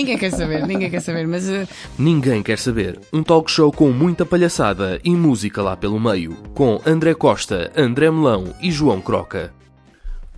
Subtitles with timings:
[0.00, 1.68] ninguém quer saber, ninguém quer saber, mas uh,
[1.98, 2.98] Ninguém quer saber.
[3.12, 6.34] Um talk show com muita palhaçada e música lá pelo meio.
[6.54, 9.52] Com André Costa, André Melão e João Croca.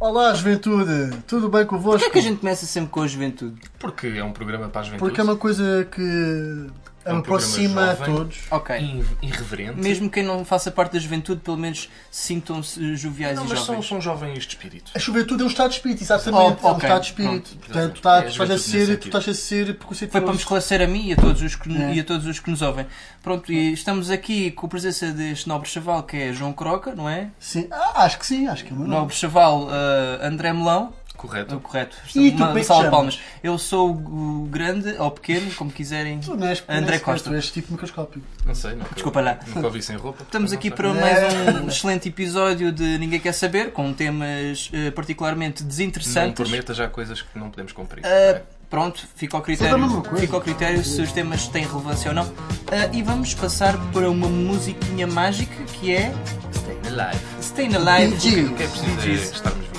[0.00, 1.16] Olá, juventude!
[1.28, 2.00] Tudo bem convosco?
[2.00, 3.60] Porquê é que a gente começa sempre com a juventude?
[3.78, 5.08] Porque é um programa para a juventude.
[5.08, 6.66] Porque é uma coisa que
[7.04, 8.14] É um aproxima a programa jovem.
[8.16, 8.38] todos.
[8.50, 8.76] Ok.
[8.78, 9.80] Ir- irreverente.
[9.80, 13.66] Mesmo quem não faça parte da juventude, pelo menos sintam-se joviais Não, e mas são,
[13.74, 13.88] jovens.
[13.88, 14.92] são jovens de espírito.
[14.94, 16.58] A juventude é um estado de espírito, exatamente.
[16.62, 17.32] Oh, É um estado de espírito.
[17.50, 19.74] Pronto, Portanto, tu, tá- É tu a estás a ser, tu estás a ser Foi
[19.74, 20.24] preconceituoso.
[20.24, 21.94] para me esclarecer a mim e a todos os que, É.
[21.94, 22.86] e a todos os que nos ouvem.
[23.22, 27.08] Pronto, e estamos aqui com a presença deste nobre chaval que é João Croca, não
[27.08, 27.28] é?
[27.38, 29.00] Sim, ah, acho que sim, acho que é o meu nome.
[29.00, 29.70] Nobre chaval uh,
[30.22, 30.92] André Melão.
[31.22, 31.54] Correto.
[31.54, 31.96] É correto.
[32.16, 33.20] E tu, Uma é que salva de palmas.
[33.44, 36.18] Eu sou o grande ou pequeno, como quiserem.
[36.18, 37.30] Tu não és André Costa.
[37.30, 38.20] Tu és tipo microscópio.
[38.44, 39.38] Não sei, nunca, Desculpa lá.
[39.46, 40.24] Nunca ouvi sem roupa.
[40.24, 44.90] Estamos não aqui para mais um excelente episódio de Ninguém Quer Saber, com temas eh,
[44.90, 46.34] particularmente Não desinteressantes.
[46.42, 48.04] prometa já coisas que não podemos cumprir.
[48.04, 52.24] Ah, pronto, fica ao critério, fica ao critério se os temas têm relevância ou não.
[52.66, 56.12] Ah, e vamos passar para uma musiquinha mágica que é
[56.52, 57.20] Staying alive.
[57.40, 58.44] Staying Alive.
[58.46, 59.71] O que é preciso estarmos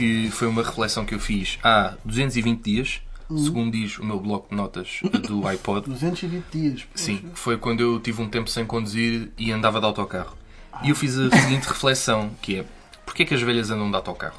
[0.00, 4.48] que foi uma reflexão que eu fiz há 220 dias, segundo diz o meu bloco
[4.48, 5.86] de notas do iPod.
[5.90, 6.86] 220 dias.
[6.94, 10.34] Sim, foi quando eu tive um tempo sem conduzir e andava de autocarro.
[10.82, 12.64] E eu fiz a seguinte reflexão, que é,
[13.04, 14.38] porquê que as velhas andam de autocarro?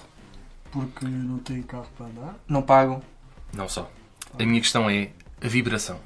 [0.72, 2.36] Porque não tem carro para andar.
[2.48, 3.04] Não pagam.
[3.54, 3.88] Não só.
[4.40, 5.10] A minha questão é
[5.44, 6.00] a vibração.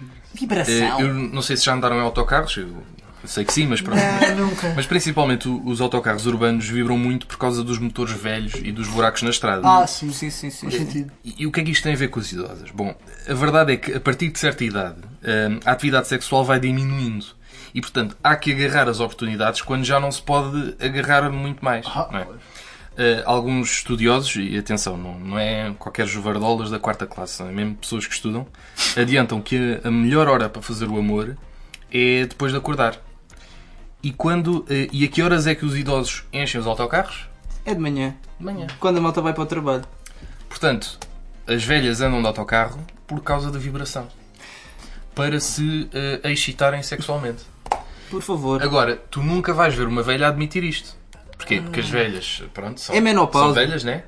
[0.00, 0.04] Eh,
[0.34, 1.00] Vibração.
[1.00, 2.82] Eu não sei se já andaram em autocarros, eu
[3.24, 4.00] sei que sim, mas pronto.
[4.36, 4.72] Não, nunca.
[4.76, 9.22] Mas principalmente os autocarros urbanos vibram muito por causa dos motores velhos e dos buracos
[9.22, 9.62] na estrada.
[9.64, 10.70] Ah, sim, Sim, sim, sim.
[10.70, 11.12] faz sentido.
[11.24, 12.70] E, e o que é que isto tem a ver com as idosas?
[12.70, 12.94] Bom,
[13.28, 17.26] a verdade é que a partir de certa idade hum, a atividade sexual vai diminuindo.
[17.74, 21.86] E portanto há que agarrar as oportunidades quando já não se pode agarrar muito mais.
[21.86, 22.24] Ah, não é?
[22.24, 27.76] Uh, alguns estudiosos, e atenção, não, não é qualquer juvardolas da quarta classe, são mesmo
[27.76, 28.44] pessoas que estudam,
[29.00, 31.36] adiantam que a, a melhor hora para fazer o amor
[31.92, 32.96] é depois de acordar.
[34.02, 37.28] E, quando, uh, e a que horas é que os idosos enchem os autocarros?
[37.64, 38.14] É de manhã.
[38.38, 38.66] De manhã.
[38.78, 39.84] Quando a malta vai para o trabalho.
[40.48, 40.98] Portanto,
[41.46, 44.08] as velhas andam de autocarro por causa da vibração.
[45.14, 45.90] Para se
[46.22, 47.44] uh, excitarem sexualmente.
[48.08, 48.62] Por favor.
[48.62, 50.96] Agora, tu nunca vais ver uma velha admitir isto.
[51.36, 51.60] Porquê?
[51.60, 53.46] Porque as velhas, pronto, são, É menopausa.
[53.46, 54.04] são velhas, né?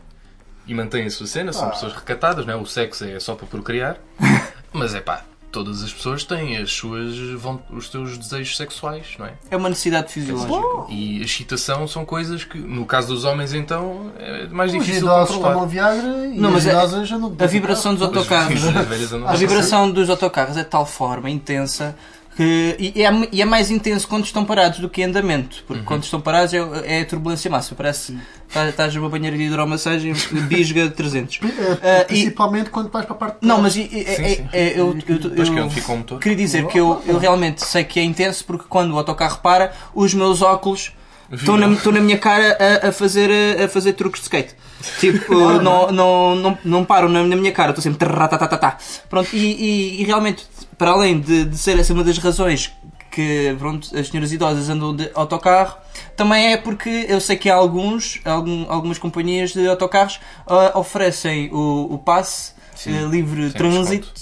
[0.67, 2.55] E mantêm a sua cena, são pessoas recatadas, né?
[2.55, 3.99] O sexo é só para procriar.
[4.73, 9.27] Mas é pá, todas as pessoas têm as suas, vão, os seus desejos sexuais, não
[9.27, 9.33] é?
[9.51, 10.93] É uma necessidade fisiológica.
[10.93, 15.03] E a excitação são coisas que, no caso dos homens, então, é mais Os difícil
[15.03, 15.55] idosos controlar.
[15.55, 18.61] tomam Viagra e Não, as mas a- idosas já não A vibração dos autocarros.
[18.65, 21.97] As A vibração dos autocarros é de tal forma intensa
[22.41, 22.93] que.
[22.97, 25.63] E é, e é mais intenso quando estão parados do que em andamento.
[25.67, 27.77] Porque quando estão parados é, é a turbulência máxima.
[27.77, 28.13] Parece
[28.49, 30.13] que estás numa banheira de hidromassagem,
[30.49, 31.41] bisga 300.
[31.43, 31.49] Eh,
[31.83, 33.77] Ah, e- Principalmente quando vais para a parte de Não, trás.
[33.77, 34.49] mas e- e- Sim, é- sim.
[34.53, 38.93] é- eu, é queria dizer que eu, eu realmente sei que é intenso porque quando
[38.93, 40.93] o autocarro para, os meus óculos
[41.33, 43.31] estão na, estão na minha cara a, a fazer,
[43.63, 44.55] a, fazer truques de skate.
[44.99, 47.99] Tipo, não, não, não, não param na, na minha cara, estou sempre.
[47.99, 48.79] tarratatatá.
[49.09, 50.47] Pronto, e, e, e realmente,
[50.79, 52.73] para além de, de ser essa uma das razões
[53.11, 55.77] que pronto, as senhoras idosas andam de autocarro,
[56.17, 61.51] também é porque eu sei que há alguns, algum- algumas companhias de autocarros ah, oferecem
[61.53, 62.53] o, o passe
[62.87, 64.13] eh, livre sem trânsito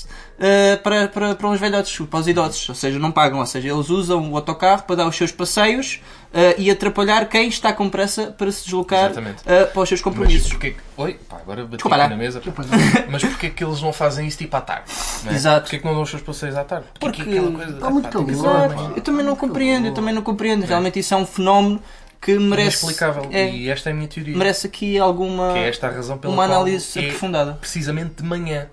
[0.40, 3.68] eh, para, para, para os velhotes, para os idosos, ou seja, não pagam, ou seja,
[3.68, 6.00] eles usam o autocarro para dar os seus passeios
[6.32, 9.12] eh, e atrapalhar quem está com pressa para se deslocar
[9.46, 10.50] eh, para os seus Mas compromissos.
[10.50, 10.80] porquê que...
[10.96, 12.40] Oi, pá, agora bati Desculpa aqui na mesa.
[13.10, 14.84] Mas porquê que eles não fazem isso tipo à tarde?
[15.24, 15.34] Não é?
[15.34, 15.60] Exato.
[15.62, 16.86] Porquê que não dão os seus passeios à tarde?
[17.00, 17.72] Porque que aquela coisa...
[17.72, 18.64] está muito calor, pá.
[18.74, 18.92] amanhã.
[18.96, 20.64] Eu também não compreendo, eu também não compreendo.
[20.64, 21.82] Realmente isso é um fenómeno
[22.20, 23.28] que merece, Inexplicável.
[23.32, 24.36] é, E esta é a minha teoria.
[24.36, 27.52] merece aqui alguma Que é esta a razão pela uma qual análise é aprofundada.
[27.54, 28.66] precisamente de manhã.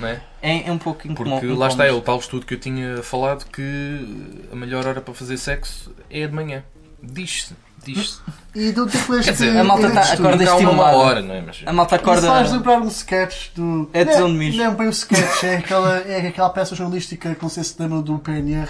[0.00, 0.20] Não é?
[0.40, 1.38] É, é um pouco incomum.
[1.40, 5.00] Porque lá está ele, o tal estudo que eu tinha falado que a melhor hora
[5.00, 6.62] para fazer sexo é de manhã.
[7.02, 7.54] Diz-se.
[7.84, 8.18] Diz-se.
[8.54, 9.24] E do tipo este.
[9.26, 10.26] Quer dizer, a malta tá- estudo.
[10.28, 10.96] acorda uma estimulada.
[10.96, 11.40] hora, não é?
[11.40, 11.62] Mas...
[11.64, 12.52] A malta Isso faz acorda.
[12.52, 13.88] lembrar um sketch do.
[13.92, 14.58] É de Não- mijo.
[14.58, 17.74] Não é bem o sketch, é aquela, é aquela peça jornalística que não sei se
[17.78, 18.68] lembram do PNR.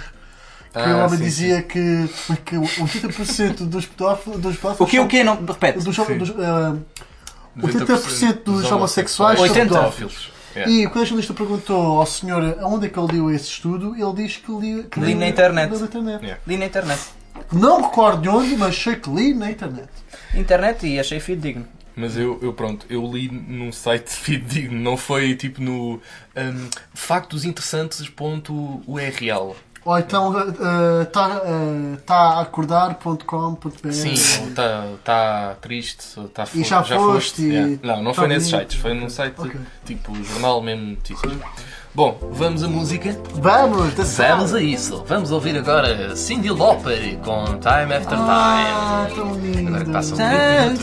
[0.72, 2.08] Que Ah, o homem sim, dizia que,
[2.44, 4.38] que 80% dos pedófilos.
[4.40, 5.24] Dos pedófilos O que, o que?
[5.24, 5.78] Não, repete.
[5.82, 6.18] Dos, Sim.
[6.18, 6.76] dos, ah,
[7.58, 10.30] 80% dos homossexuais são 80 pedófilos.
[10.56, 10.68] É.
[10.68, 14.12] E quando a jornalista perguntou ao senhor aonde é que ele leu esse estudo, ele
[14.14, 15.70] diz que li, que Li leu- na internet.
[15.70, 16.22] leu na internet.
[16.22, 16.40] Yeah.
[16.46, 17.00] Li na internet.
[17.52, 19.88] Não recordo de onde, mas sei que li na internet.
[20.34, 21.66] Internet e achei fidedigno.
[21.94, 26.00] Mas eu, eu, pronto, eu li num site fidedigno, não foi tipo no
[26.36, 29.56] um, factosinteressantes.url.
[29.88, 30.34] Ou então
[31.02, 31.40] está
[32.04, 37.78] tá acordar.com.br Sim, está tá triste, está E já foste, e- yeah.
[37.82, 39.58] Não, não tá foi nesses sites, foi num site Ok.
[39.86, 41.32] tipo jornal mesmo notícias.
[41.94, 43.16] Bom, vamos à música.
[43.36, 45.02] Vamos, da Vamos a isso.
[45.06, 48.28] Vamos ouvir agora Cindy Lauper com Time After Time.
[48.28, 49.90] Ah, tão Agora que lindo.
[49.90, 50.82] passa um minuto,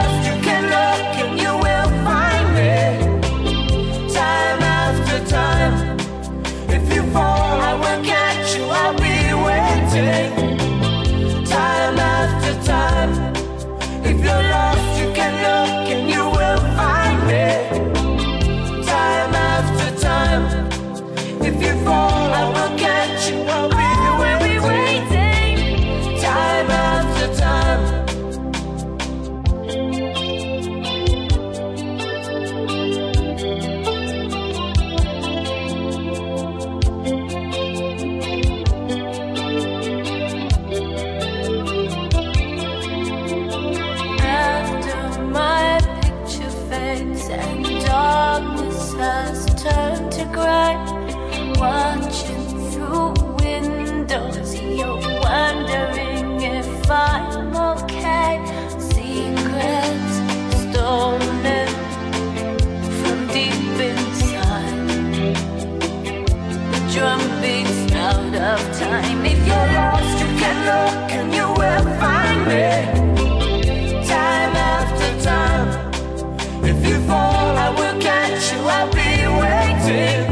[76.63, 78.59] If you fall, I will catch you.
[78.59, 80.30] I'll be waiting.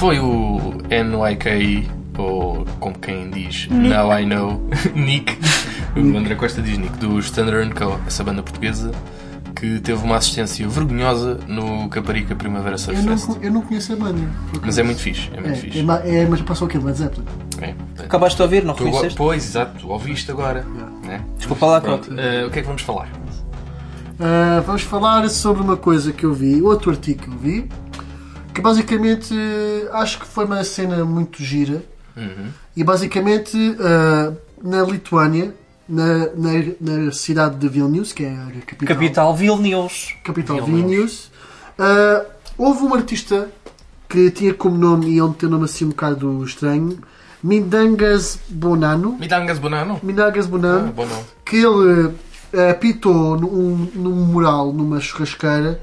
[0.00, 4.66] Foi o NYK, ou como quem diz, Now I Know,
[4.96, 5.36] Nick,
[5.94, 8.92] o André Costa diz Nick, dos Thunder Co., essa banda portuguesa,
[9.54, 13.38] que teve uma assistência vergonhosa no Caparica Primavera Surf Eu não, Fest.
[13.42, 14.22] eu não conheço a banda.
[14.62, 15.78] Mas é muito fixe, é muito É, fixe.
[15.80, 16.78] é, é, mas passou o quê?
[16.78, 17.26] Led Zeppelin?
[17.60, 17.74] É.
[18.02, 19.18] Acabaste de ouvir, não Tu reconheceste?
[19.18, 20.64] Pois, exato, tu ouviste agora.
[21.04, 21.20] Né?
[21.36, 23.06] Desculpa lá, Pronto, eh, o que é que vamos falar?
[24.18, 27.68] Ah, vamos falar sobre uma coisa que eu vi, outro artigo que eu vi,
[28.54, 29.34] que basicamente
[29.92, 31.82] acho que foi uma cena muito gira.
[32.16, 32.48] Uhum.
[32.76, 35.54] E basicamente ah, na Lituânia,
[35.88, 40.14] na, na, na cidade de Vilnius, que é a capital, Capital Vilnius.
[40.24, 40.80] capital Vilnius.
[40.90, 41.30] Vilnius,
[41.78, 42.24] ah,
[42.58, 43.48] houve um artista
[44.08, 46.98] que tinha como nome, e onde tem um nome assim um bocado estranho,
[47.42, 49.16] Mindangas Bonano.
[49.18, 49.98] Midangas Bonano?
[50.02, 51.22] Mindangas Ah, Bonano bom nome.
[51.44, 52.12] que ele
[52.52, 55.80] eh, pintou num, num mural numa churrasqueira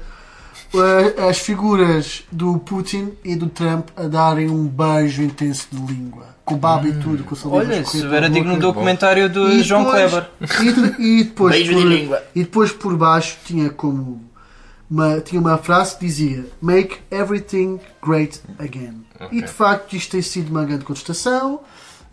[1.28, 6.26] as figuras do Putin e do Trump a darem um beijo intenso de língua.
[6.44, 9.84] Com baba e tudo, com saliva Olha, isso era digno do documentário do E João
[9.84, 10.30] depois- Kleber.
[10.98, 12.22] E, e depois Beijo por, de língua.
[12.34, 14.22] E depois por baixo tinha como
[14.90, 19.04] uma, tinha uma frase que dizia Make everything great again.
[19.30, 21.60] E de facto isto tem sido uma grande contestação.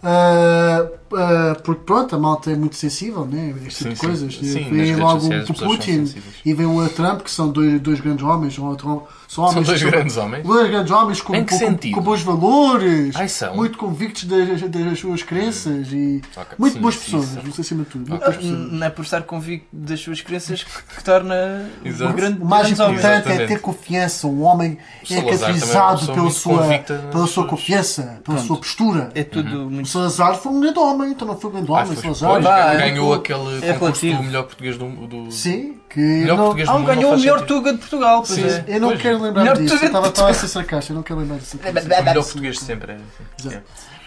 [0.03, 3.53] ah, ah, porque pronto, a malta é muito sensível, né?
[3.67, 4.05] Este tipo Sim, de sim.
[4.07, 4.35] coisas.
[4.37, 6.13] Sim, Vem logo o Putin
[6.45, 9.63] e vem o Trump, que são dois, dois grandes homens, são, outro- são homens São
[9.63, 10.43] dois grandes homens?
[10.45, 13.55] Dois grandes homens com, com- com- com bons valores, Ai, são.
[13.55, 17.39] muito convictos das, das suas crenças e Ok, muito sim, boas sim, pessoas, sim.
[17.43, 18.09] não sei acima de tudo.
[18.09, 18.33] muito Ok.
[18.33, 18.71] boas pessoas.
[18.71, 22.11] Não é por estar convicto das suas crenças que, que torna Exato.
[22.11, 24.27] um grande, O mais importante é ter confiança.
[24.27, 24.77] Um homem
[25.09, 26.67] é caracterizado pela sua,
[27.11, 28.41] pela sua confiança, pela Pronto.
[28.43, 29.11] sua postura.
[29.15, 29.89] É tudo O muito.
[29.89, 31.95] Salazar foi um grande homem, então não foi um grande Ah, homem.
[31.95, 32.31] foi- Salazar.
[32.31, 35.31] pois, é ganhou aquele é concurso do melhor português do, do...
[35.31, 36.87] Sim, que melhor eu não, português Ah, do mundo.
[36.87, 37.55] ganhou o melhor sentido.
[37.55, 38.23] Tuga de Portugal.
[38.25, 38.47] Pois Sim.
[38.47, 38.65] é.
[38.67, 39.01] eu não Pois.
[39.01, 39.73] quero lembrar Melhor disso.
[39.73, 41.57] Eu tuga- estava estava a ser sarcástico, eu não quero lembrar disso.
[41.57, 42.97] O melhor português de sempre é.
[43.39, 43.63] Exato.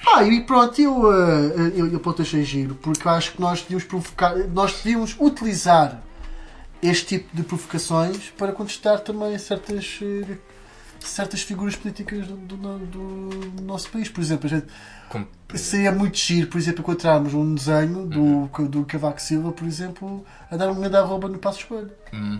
[0.06, 3.60] Ah, e pronto, eu, eh, eu, eu pronto, achei giro, porque eu acho que nós
[3.60, 6.00] devíamos provocar, nós devíamos utilizar
[6.82, 10.36] este tipo de provocações para contestar também certas, eh,
[11.00, 14.08] certas figuras políticas do, do, do nosso país.
[14.08, 14.66] Por exemplo, a gente,
[15.08, 20.24] Como- seria muito giro, por exemplo, encontrarmos um desenho do, do Cavaco Silva, por exemplo,
[20.50, 21.90] a dar um grande arroba no Passo Escolho.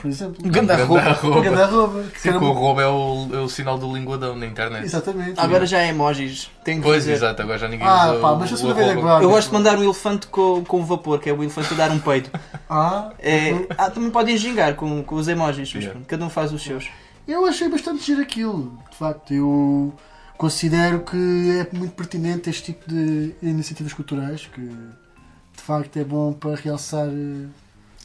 [0.00, 0.36] Por exemplo.
[0.44, 1.18] Um grande arroba.
[1.24, 2.02] Um grande arroba.
[2.04, 4.84] que Sim, era o roubo é o, é o sinal do linguadão na internet.
[4.84, 5.38] Exatamente.
[5.38, 6.50] Agora já é emojis.
[6.64, 7.12] Tenho que Pois, fazer.
[7.12, 9.00] exato, agora já ninguém Ah, usa pá, o- mas o da velha arroba.
[9.06, 9.24] guarda.
[9.24, 11.90] Eu gosto de mandar um elefante com, com vapor, que é o elefante a dar
[11.90, 12.30] um peido.
[12.68, 16.00] Ah, É, ah, também podem gingar com, com os emojis, mas Yeah.
[16.06, 16.88] cada um faz os seus.
[17.28, 18.76] Eu achei bastante giro aquilo.
[18.90, 19.92] De facto, eu
[20.36, 21.16] considero que
[21.60, 27.06] é muito pertinente este tipo de iniciativas culturais que de facto é bom para realçar.
[27.08, 27.46] eh,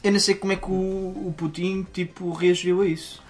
[0.02, 3.22] Eu não sei como é que o, o Putin tipo, reagiu a isso.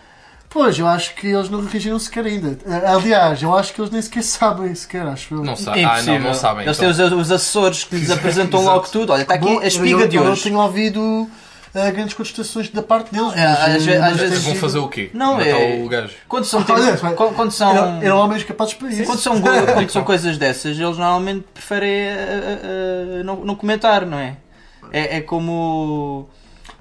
[0.50, 2.58] Pois, eu acho que eles não reagiram sequer ainda.
[2.66, 5.44] Eh, Aliás, eu acho que eles nem sequer sabem sequer, acho eu.
[5.44, 5.84] Não sabe.
[5.84, 6.64] Ah, não, não sabem.
[6.64, 6.92] Eles então.
[6.94, 9.12] têm os, os assessores que lhes apresentam logo tudo.
[9.12, 10.42] Olha, está aqui Bom, a espiga eu, de eu não hoje.
[10.44, 11.28] tenho ouvido
[11.74, 13.32] eh, grandes contestações da parte deles.
[13.34, 15.10] É, mas, às eh, ve- às vezes Vão fazer o quê?
[15.12, 16.14] Não, Matar é- o gajo.
[16.28, 19.04] Quando são, Ah, tipo- olha, quando, quando são, Eram, eram homens capazes para isso.
[19.04, 19.40] quando, são,
[19.74, 24.36] quando são coisas dessas, eles normalmente preferem eh, eh, não, não comentar, não é?
[24.92, 26.28] É, é como.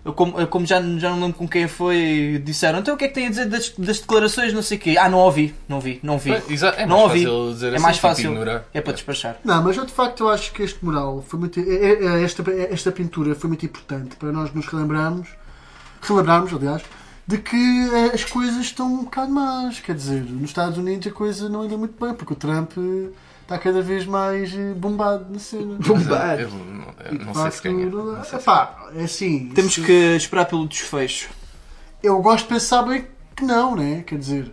[0.06, 3.06] Eu como, eu como já, já não lembro com quem foi, disseram então o que
[3.06, 4.96] é que tem a dizer das, das declarações, não sei o quê.
[5.00, 6.32] Ah, não ouvi, não vi, não vi.
[6.32, 7.24] Pois, exato, É não mais ouvi.
[7.26, 8.64] fácil dizer é assim, mais tipo, fácil.
[8.74, 9.38] É para despachar.
[9.46, 11.60] Não, mas eu de facto eu acho que este mural foi muito.
[11.60, 15.30] é- é- é- Esta, esta pintura foi muito importante para nós nos relembrarmos,
[16.02, 16.82] relembrarmos, aliás,
[17.26, 19.80] de que eh, as coisas estão um bocado más.
[19.80, 22.72] Quer dizer, nos Estados Unidos a coisa não anda muito bem, porque o Trump
[23.54, 25.76] está cada vez mais eh, bombado na cena.
[25.86, 26.42] Bombado.
[26.42, 27.86] Eu não, eu de não sei se facto, ganha.
[27.86, 29.50] não- Não sei se- epá, é assim.
[29.54, 31.30] Temos se- que esperar pelo desfecho.
[32.02, 34.04] Eu gosto de pensar bem que não, né?
[34.06, 34.52] Quer dizer.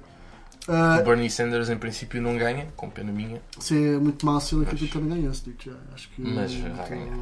[0.68, 3.40] ah, O Bernie Sanders em princípio não ganha, com pena minha.
[3.58, 5.72] Seria muito mal se ele aqui também ganhasse, digo já.
[5.94, 6.22] Acho que.
[6.22, 7.16] Mas vai ganhar.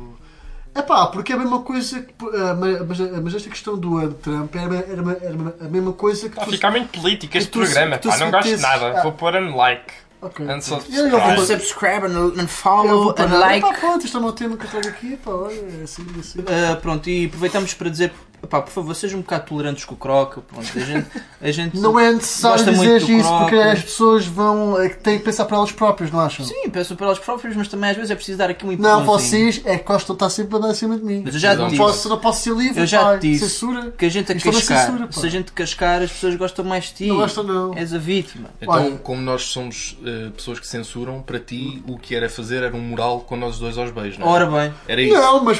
[0.74, 2.12] É pá, porque é a mesma coisa que.
[2.36, 6.36] ah, mas, mas esta questão do Trump era, era, era a mesma coisa que.
[6.38, 8.98] Está a ficar muito político este programa, pá, não gosto de nada.
[9.00, 9.02] ah.
[9.02, 9.92] Vou pôr um like.
[10.20, 10.44] Ok.
[10.48, 10.98] And subscribe.
[10.98, 13.60] Eu- eu vou- Subscribe and, and follow vou and like.
[13.66, 16.04] Pá, pronto, isto é o meu tema que eu trago aqui, pá, olha, é assim,
[16.16, 16.38] é assim.
[16.40, 18.12] Uh, pronto, e aproveitamos para dizer,
[18.48, 20.38] pá, por favor, sejam um bocado tolerantes com o Croc.
[20.46, 21.06] Pronto, a gente,
[21.40, 23.40] a gente Não é necessário dizer muito do isso, Croc.
[23.40, 24.80] porque as pessoas vão.
[24.80, 26.44] é que têm que pensar para elas próprias, não acham?
[26.46, 29.00] Sim, peço para elas próprios, mas também às vezes é preciso dar aqui um Não,
[29.02, 29.06] empurrãozinho.
[29.52, 31.22] vocês é que gostam de estar sempre a dar em cima de mim.
[31.24, 31.78] Mas eu já te não, disse.
[31.78, 33.92] posso, não posso ser livre, Eu já te disse censura.
[33.96, 36.64] que a gente a Isto é cascar, censura, se a gente cascar, as pessoas gostam
[36.64, 37.06] mais de ti.
[37.06, 37.74] Não gostam, não.
[37.74, 38.48] És a vítima.
[38.60, 38.96] Então, Olha.
[38.98, 42.80] como nós somos eh, pessoas que censuram, para ti o que era fazer era um
[42.80, 44.30] mural com nós dois aos beijos, não é?
[44.30, 45.14] Ora bem, Era isso.
[45.14, 45.58] Não, mas,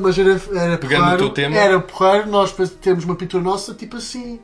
[0.00, 1.56] mas- era, era Pegando no porreiro, teu tema.
[1.56, 4.38] Era porreiro nós termos uma pintura nossa tipo assim.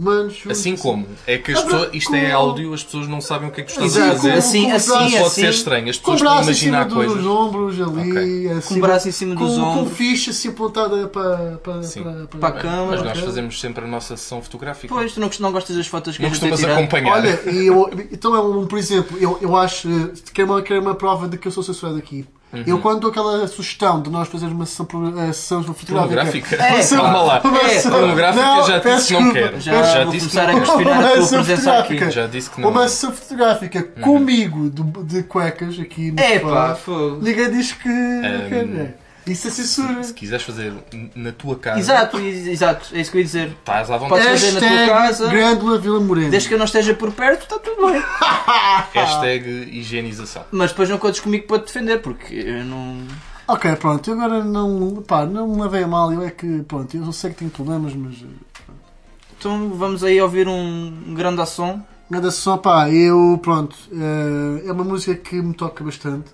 [0.00, 3.08] Mano, Assim que como é que as Ah, pessoas, isto é com- áudio, as pessoas
[3.08, 4.32] não sabem o que é que tu estás Exato, a fazer.
[4.34, 5.40] assim, com- assim, com- Pode assim.
[5.40, 7.26] ser estranho, as Com o pessoas estão a braço em cima imaginar dos coisas.
[7.26, 9.88] ombros ali, assim, Com o braço em cima dos com, ombros.
[9.88, 12.02] Com ficha assim apontada para, para, Sim.
[12.04, 12.86] para, Para a câmara.
[12.90, 14.94] Mas nós fazemos sempre a nossa sessão fotográfica.
[14.94, 16.78] Pois, tu não, não gostas das fotos que não a gente costumas tirado?
[16.78, 17.12] acompanhar.
[17.14, 20.62] Olha, e eu, então é um, por exemplo, eu, eu acho eh, que é, uma,
[20.62, 22.24] que é uma prova de que eu sou censurado aqui.
[22.52, 22.64] Uhum.
[22.66, 24.86] Eu quando dou aquela sugestão de nós fazermos uma sessão,
[25.18, 26.16] eh, sessão fotográfica.
[26.16, 26.56] Pornográfica?
[26.56, 27.42] É, Calma lá.
[27.68, 29.60] É, Pornográfica Não, já disse que não quero.
[29.60, 31.82] Já, Já disse que não questionar a Uma tua sessão presença aqui.
[31.82, 32.10] fotográfica.
[32.10, 32.70] Já disse que não.
[32.70, 36.76] Uma sessão fotográfica comigo de, de cuecas aqui no É pá.
[37.20, 37.88] Ninguém diz que.
[37.88, 38.94] Um, que é.
[39.28, 40.02] Isso é censura.
[40.02, 40.72] Se quiseres fazer
[41.14, 43.48] na tua casa, Exato, ex- exato, é isso que eu ia dizer.
[43.48, 44.40] estás à Podes vontade.
[44.40, 45.28] fazer na tua Hashtag casa.
[45.28, 46.30] Grândola Vila Morena.
[46.30, 48.02] Desde que eu não esteja por perto, está tudo bem.
[48.94, 50.44] Hashtag higienização.
[50.50, 52.98] Mas depois não contes comigo para te defender, porque eu não.
[53.46, 56.94] Ok, pronto, eu agora não, pá, não me levei a mal, eu é que, pronto,
[56.96, 58.16] eu sei que tenho problemas, mas
[59.38, 61.80] Então vamos aí ouvir um grande som.
[62.10, 66.30] nada só, pá, eu, pronto, eh, é uma música que me toca bastante,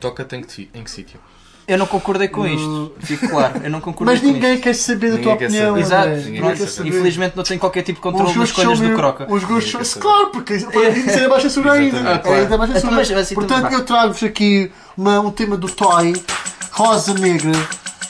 [0.00, 1.20] Toca-te em que, em que sítio?
[1.70, 3.60] Eu não concordei com isto, fico claro.
[3.62, 4.62] Eu não concordei mas com ninguém isto.
[4.64, 5.80] quer saber da Ninguém tua quer opinião, saber.
[5.80, 6.88] Exato, André, Ninguém ninguém quer saber.
[6.88, 9.24] Infelizmente não tenho qualquer tipo de controle nas escolhas do Croca.
[9.32, 9.78] Os gostos Ninguém são.
[9.80, 10.02] quer saber.
[10.02, 11.98] Claro, porque para isso é mais censura ainda.
[12.14, 12.40] Ah, claro.
[12.42, 12.96] Ainda mais Então, censura.
[12.96, 16.12] mas assim, Portanto, eu trago-vos aqui uma- um tema do Toy,
[16.72, 17.52] Rosa Negra,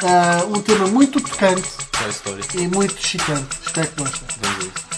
[0.03, 2.43] ah, um tema muito tocante Toy Story.
[2.55, 3.47] e muito excitante.
[3.67, 4.21] Espero que gostem.
[4.43, 4.90] Vamos a isso.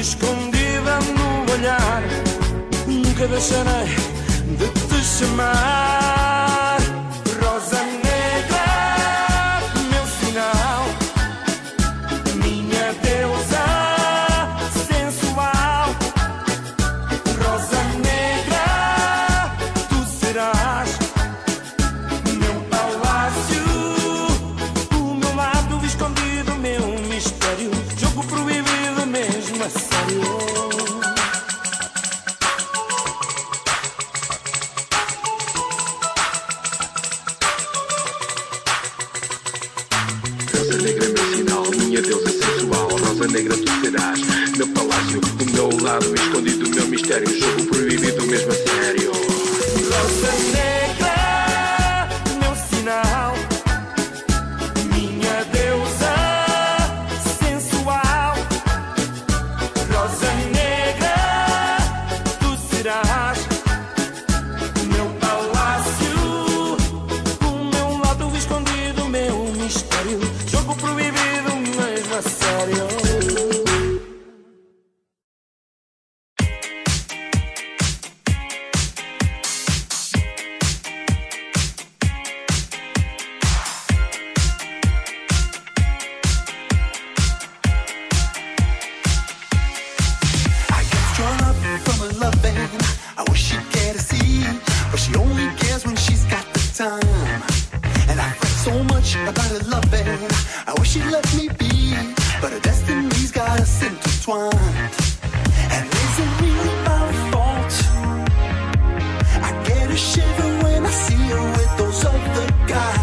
[0.00, 2.02] Escondida no olhar.
[2.86, 3.86] Nunca deixarei
[4.58, 6.07] de te chamar.
[47.18, 47.57] заряжен.
[104.28, 104.54] one.
[105.72, 107.72] And is it really my fault?
[109.42, 112.97] I get a shiver when I see her with those other guys.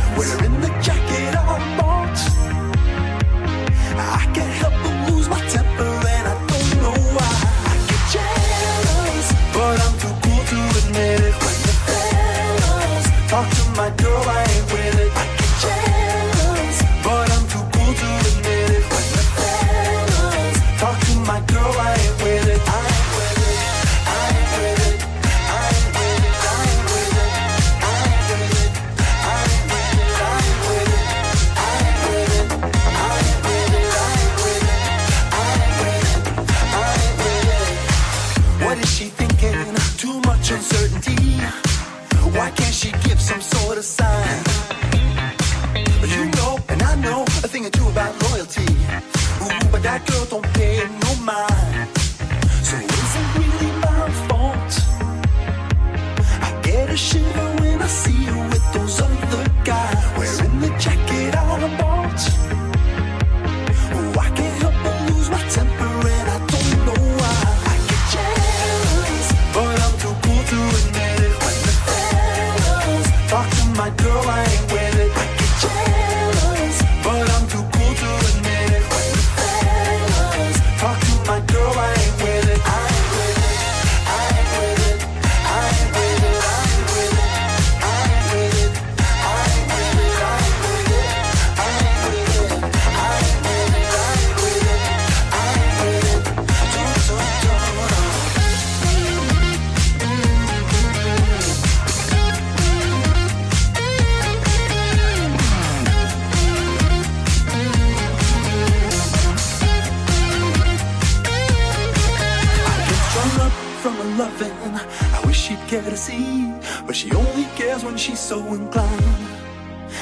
[118.05, 119.03] She's so inclined.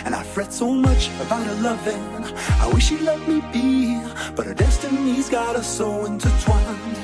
[0.04, 2.04] And I fret so much about her loving.
[2.64, 3.98] I wish she'd let me be,
[4.36, 6.98] but her destiny's got us so intertwined.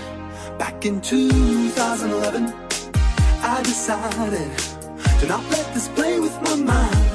[0.57, 2.53] Back in 2011,
[3.55, 4.51] I decided
[5.19, 7.11] to not let this play with my mind.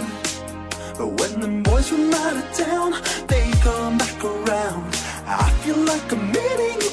[0.97, 2.92] But when the boys from out of town,
[3.27, 4.94] they come back around.
[5.27, 6.92] I feel like committing a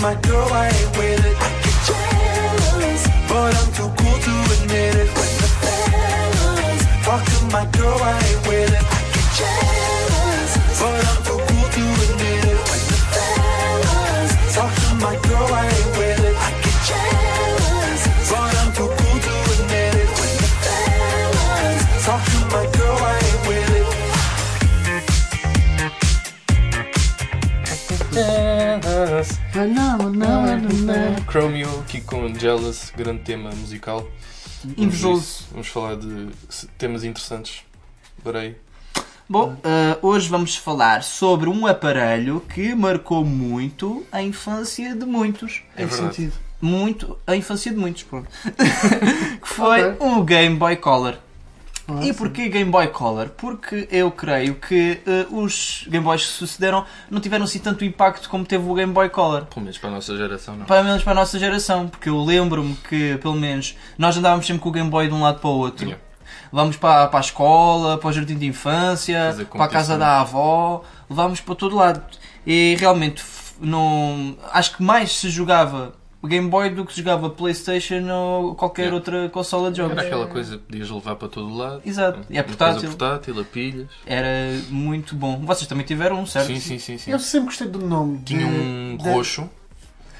[0.00, 1.36] my girl, I ain't with it.
[1.36, 5.08] I get jealous, but I'm too cool to admit it.
[5.12, 8.80] When the fellas talk to my girl, I ain't with it.
[8.80, 9.79] I get jealous,
[29.66, 31.16] não, não, não, não.
[31.30, 34.06] Chromio aqui com Jealous, grande tema musical.
[34.76, 35.44] Invejoso.
[35.52, 36.28] Vamos falar de
[36.78, 37.62] temas interessantes.
[38.24, 38.56] Varei.
[39.28, 45.62] Bom, ah, hoje vamos falar sobre um aparelho que marcou muito a infância de muitos.
[45.76, 46.14] É Em verdade.
[46.16, 46.32] sentido.
[46.60, 48.28] Muito, a infância de muitos, pronto.
[49.40, 49.96] que foi Ok.
[50.06, 51.16] o Game Boy Color.
[51.98, 53.30] Ah, e porquê Game Boy Color?
[53.30, 58.28] Porque eu creio que ah, os Game Boys que sucederam não tiveram assim tanto impacto
[58.28, 59.46] como teve o Game Boy Color.
[59.46, 60.66] Pelo menos para a nossa geração, não.
[60.66, 64.62] Pelo menos para a nossa geração, porque eu lembro-me que, pelo menos, nós andávamos sempre
[64.62, 65.84] com o Game Boy de um lado para o outro.
[65.84, 66.02] Yeah.
[66.52, 70.82] Vamos para, para a escola, para o jardim de infância, para a casa da avó,
[71.08, 72.02] levávamos para todo lado.
[72.46, 73.22] E realmente,
[73.60, 75.94] não, acho que mais se jogava
[76.28, 78.96] Game Boy do que jogava Playstation ou qualquer Yeah.
[78.96, 79.96] outra consola de jogos.
[79.96, 81.82] Era aquela coisa que podias levar para todo lado.
[81.84, 82.20] Exato.
[82.28, 82.80] E é portátil.
[82.82, 83.88] coisa portátil, a pilhas.
[84.04, 84.28] Era
[84.68, 85.38] muito bom.
[85.46, 86.48] Vocês também tiveram um, certo?
[86.48, 86.98] Sim, sim, sim.
[86.98, 87.10] sim.
[87.10, 88.20] Eu sempre gostei do nome.
[88.24, 89.48] Tinha de- um de- roxo.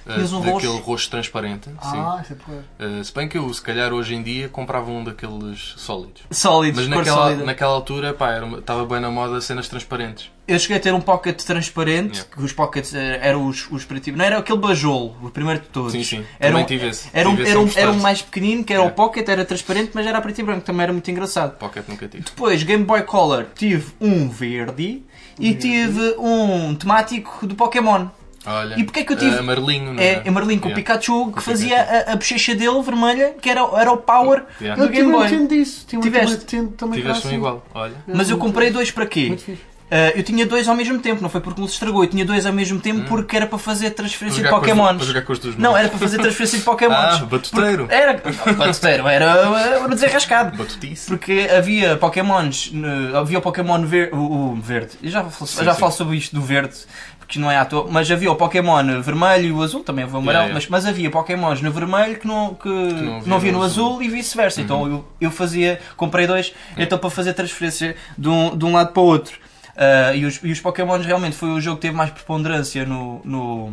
[0.07, 0.79] Eh, Tinhas um daquele roxo?
[0.83, 1.65] roxo transparente.
[1.69, 1.75] sim.
[1.99, 2.35] Ah, isso
[2.79, 3.01] é.
[3.01, 6.23] Eh, se bem que eu, se calhar, hoje em dia comprava um daqueles sólidos.
[6.31, 10.31] Sólidos, Mas naquela, naquela altura, pá, era uma- estava bem na moda cenas transparentes.
[10.49, 12.37] Eu cheguei a ter um pocket transparente, Yeah.
[12.37, 15.69] que os pockets eh, eram os, os tipo, não era aquele bajolo, o primeiro de
[15.69, 15.93] todos.
[15.93, 16.25] Sim, sim.
[16.41, 17.09] Era Também um, tive esse.
[17.13, 18.93] era um, Tive era um, era um mais pequenino, que era Yeah.
[18.93, 21.57] o pocket, era transparente, mas era preto e branco, também era muito engraçado.
[21.57, 22.25] Pocket nunca tive.
[22.25, 25.05] Depois, Game Boy Color, tive um verde
[25.39, 28.09] e tive um temático do Pokémon.
[28.47, 30.29] Olha, E porquê que eu tive- eh, amarelinho, não É, é?
[30.29, 30.93] amarelinho com o Yeah.
[30.95, 32.09] Pikachu, que Com fazia Pikachu.
[32.09, 34.81] a, a bochecha dele vermelha, que era, era o power Yeah.
[34.81, 35.31] do Eu Game tive um Boy.
[35.31, 35.85] Nintendo disso.
[35.87, 36.63] Tinha um Tiveste?
[36.77, 37.37] Também Tiveste um assim.
[37.37, 37.95] igual, olha.
[38.07, 39.27] Mas eu comprei dois para quê?
[39.29, 39.71] Muito fixe.
[39.93, 42.25] Ah, eu tinha dois ao mesmo tempo, não foi porque um se estragou, eu tinha
[42.25, 44.97] dois ao mesmo tempo porque era para fazer Para transferência de Pokémons.
[44.99, 46.97] para jogar com as tuas Não, era para fazer transferência de Pokémons.
[46.97, 47.89] Ah, batuteiro.
[47.89, 48.23] Porque Era,
[48.55, 49.25] batuteiro, era,
[49.59, 50.57] era desenrascado.
[50.57, 51.09] Batutice.
[51.09, 52.73] Porque havia Pokémons,
[53.19, 55.81] havia o Pokémon ver, o, o verde, eu já, falo, Sim, já sim.
[55.81, 56.77] falo sobre isto do verde,
[57.31, 60.17] porque não é à toa, mas havia o Pokémon vermelho e o azul, também havia
[60.17, 60.69] o amarelo, Yeah, yeah.
[60.71, 63.65] Mas, mas havia Pokémons no vermelho que não, que não não, havia havia no no
[63.65, 63.97] azul, azul.
[63.99, 64.03] Uhum.
[64.03, 64.61] e vice-versa.
[64.61, 68.93] Então eu, eu fazia, comprei dois, então para fazer transferência de um, de um lado
[68.93, 69.39] para o outro.
[69.77, 73.21] Ah, e, os, e os Pokémons realmente foi o jogo que teve mais preponderância no,
[73.25, 73.73] no,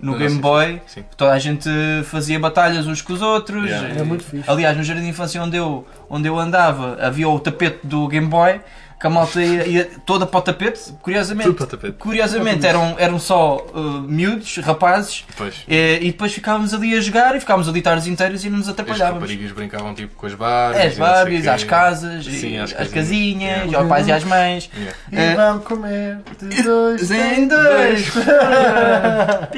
[0.00, 0.82] no Game Boy.
[0.86, 1.04] sim.
[1.16, 1.70] Toda a gente
[2.04, 3.64] fazia batalhas uns com os outros.
[3.64, 3.88] Yeah.
[3.90, 4.50] Era muito fixe.
[4.50, 8.26] Aliás, no jardim de infância onde eu, onde eu andava, havia o tapete do Game
[8.26, 8.60] Boy,
[9.02, 11.46] que a malta ia, ia toda para o tapete, curiosamente.
[11.48, 11.92] Tudo para o tapete.
[11.98, 15.56] Curiosamente eram, eram só uh, miúdos, rapazes, Pois.
[15.68, 18.68] e, e depois ficávamos ali a jogar e ficávamos ali tardes inteiras e não nos
[18.68, 19.22] As atrapalhávamos.
[19.22, 20.32] raparigas brincavam tipo com as.
[20.32, 20.40] As e
[20.84, 21.48] não sei Barbies, quê.
[21.48, 22.92] às casas, Sim, e às às casinhas.
[22.94, 23.72] casinhas, Yeah.
[23.72, 24.70] e aos pais e às mães.
[24.76, 24.96] Yeah.
[25.10, 28.12] E Eh, vão comer de dois Em dois.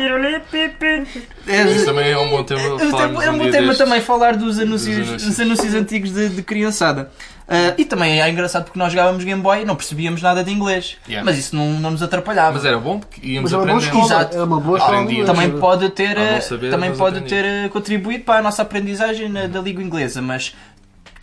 [1.47, 3.79] Mas isso também é um bom tema falarmos tenho- Era um bom dia tema destes.
[3.87, 5.29] também falar dos anúncios, Dos anúncios.
[5.37, 7.11] dos anúncios antigos de, de criançada.
[7.47, 10.51] Ah, e também é engraçado porque nós jogávamos Game Boy e não percebíamos nada de
[10.51, 10.97] inglês.
[11.07, 11.25] Yeah.
[11.25, 12.53] Mas isso não, não nos atrapalhava.
[12.55, 14.05] Mas era bom porque íamos Mas escola.
[14.05, 14.37] Exato.
[14.37, 14.97] É uma boa escola.
[15.27, 17.35] Também Era- pode ter, eh, saber, também mas pode aprendi.
[17.35, 20.55] ter eh, contribuído para a nossa aprendizagem na- da língua inglesa, mas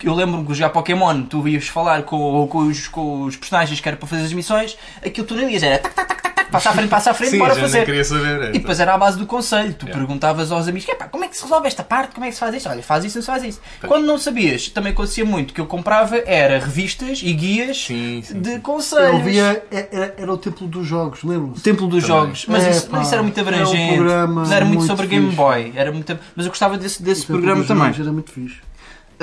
[0.04, 3.88] eu lembro-me que jogar Pokémon, tu ias falar com, com, os, com os personagens que
[3.88, 6.21] era para fazer as missões, aquilo tu não ias, era tac, tac, tac,
[6.52, 7.84] passa à frente, passa à frente, Sim, bora a fazer.
[7.84, 8.42] queria saber.
[8.42, 8.48] é.
[8.50, 9.74] E depois era à base do conselho.
[9.74, 9.98] Tu Yeah.
[9.98, 12.14] perguntavas aos amigos: "Epá, como é que se resolve esta parte?
[12.14, 12.68] Como é que se faz isto?
[12.68, 13.60] Olha, faz isso, não se faz isso.
[13.86, 15.50] Quando não sabias, também acontecia muito.
[15.50, 18.40] O que eu comprava era revistas e guias Sim, sim.
[18.40, 19.22] de Eu conselhos.
[19.22, 21.62] via, era, era o templo dos jogos, O lembram-se?
[21.62, 22.16] Templo dos Também.
[22.22, 23.94] Jogos, mas, É, isso, pá, mas isso era muito era um abrangente.
[23.96, 25.36] programa mas era muito, muito sobre Game fixe.
[25.36, 25.72] Boy.
[25.74, 27.84] Era muito, mas eu gostava desse, desse O programa também.
[27.86, 28.56] jogos Era muito fixe.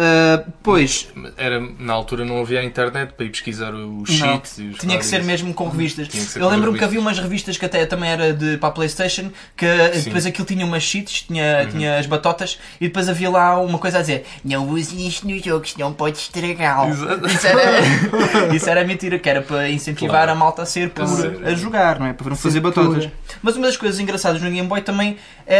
[0.02, 1.08] Ah, Depois,
[1.38, 5.06] Era, na altura não havia internet para ir pesquisar os cheats e os tinha que
[5.06, 6.08] ser mesmo com revistas.
[6.36, 9.66] Eu lembro-me que havia umas revistas que até também era de, para a Playstation, que
[10.06, 11.70] depois aquilo tinha umas cheats, tinha, Uhum.
[11.72, 15.38] tinha as batotas, e depois havia lá uma coisa a dizer: Não use isto no
[15.44, 16.92] jogo, senão pode estragá-lo.
[17.28, 17.80] Isso era,
[18.56, 20.32] isso era mentira, que era para incentivar Claro.
[20.32, 21.42] a malta a ser por Claro.
[21.46, 22.14] a jogar, não é?
[22.14, 23.10] Para não fazer batotas.
[23.42, 25.56] Mas uma das coisas engraçadas no Game Boy também é-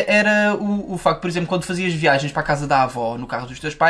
[0.00, 3.16] é- era o, o facto, por exemplo, quando fazias viagens para a casa da avó,
[3.18, 3.83] no carro dos teus pais,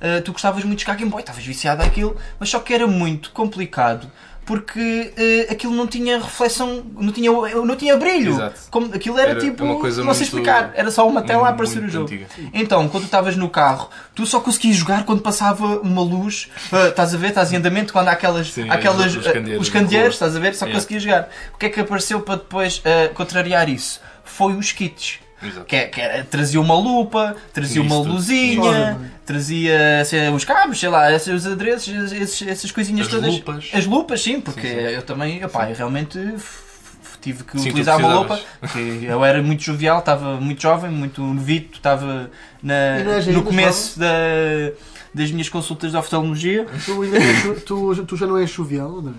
[0.00, 2.86] eh, tu gostavas muito de jogar Game Boy, estavas viciado àquilo, mas só que era
[2.86, 4.10] muito complicado.
[4.44, 8.32] Porque eh, aquilo não tinha reflexão, não tinha, não tinha brilho.
[8.32, 8.60] Exato.
[8.70, 11.50] Como, aquilo era, Era tipo, uma coisa não sei explicar, era só uma tela a
[11.50, 12.04] aparecer o muito jogo.
[12.06, 12.26] antiga.
[12.54, 16.48] Então, quando tu estavas no carro, tu só conseguias jogar quando passava uma luz.
[16.72, 17.28] ah, estás a ver?
[17.28, 20.40] Estás em andamento quando há aquelas, Sim, aquelas, os ah, candeeiros os candeeiros, estás a
[20.40, 20.54] ver?
[20.54, 20.80] Só Yeah.
[20.80, 21.28] conseguias jogar.
[21.54, 24.00] O que é que apareceu para depois ah, contrariar isso?
[24.24, 25.18] Foi os kits.
[25.42, 25.66] Exato.
[25.66, 28.98] Que, é- que era- trazia uma lupa, trazia uma luzinha,
[29.28, 33.34] trazia sei, os cabos, sei lá, esses adereços, esses- essas coisinhas As todas.
[33.34, 33.68] lupas.
[33.74, 36.18] As lupas, sim, porque eu também, opá, eu realmente
[37.20, 38.58] tive que Sim, utilizar uma lupa, precisavas.
[38.60, 42.30] porque eu era muito jovial, estava muito jovem, muito novito, estava
[42.64, 44.06] és no começo da,
[45.12, 46.64] das minhas consultas de oftalmologia.
[46.84, 46.94] Tu,
[47.66, 49.12] tu, tu, tu já não és jovial, André?